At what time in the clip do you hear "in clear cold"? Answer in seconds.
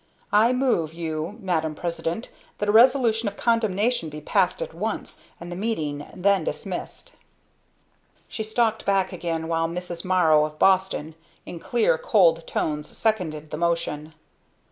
11.45-12.47